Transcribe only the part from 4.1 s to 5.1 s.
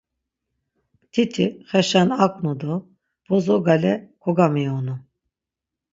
kogamiyonu.